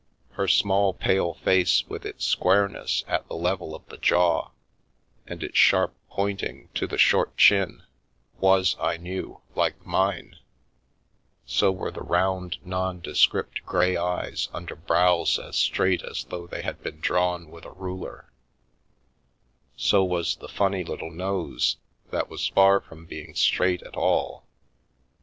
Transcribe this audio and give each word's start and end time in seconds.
Her 0.31 0.47
small, 0.47 0.95
pale 0.95 1.35
face 1.35 1.85
with 1.85 2.07
its 2.07 2.25
squareness 2.25 3.03
at 3.07 3.27
the 3.27 3.35
level 3.35 3.75
of 3.75 3.85
the 3.87 3.97
jaw, 3.99 4.49
and 5.27 5.43
its 5.43 5.59
sharp 5.59 5.93
pointing 6.09 6.69
to 6.73 6.87
the 6.87 6.97
short 6.97 7.37
chin, 7.37 7.83
was 8.39 8.75
I 8.79 8.97
knew, 8.97 9.41
like 9.53 9.85
mine; 9.85 10.37
so 11.45 11.71
were 11.71 11.91
the 11.91 12.01
round 12.01 12.57
nondescript 12.65 13.63
grey 13.63 13.95
eyes 13.95 14.49
under 14.55 14.75
brows 14.75 15.37
as 15.37 15.55
straight 15.55 16.01
as 16.01 16.23
though 16.23 16.47
they 16.47 16.63
had 16.63 16.81
been 16.81 16.99
drawn 16.99 17.51
with 17.51 17.63
a 17.65 17.69
ruler; 17.71 18.33
so 19.77 20.03
was 20.03 20.37
the 20.37 20.49
funny 20.49 20.83
little 20.83 21.11
nose 21.11 21.77
that 22.09 22.27
was 22.27 22.47
far 22.47 22.81
from 22.81 23.05
being 23.05 23.35
straight 23.35 23.83
at 23.83 23.95
all. 23.95 24.47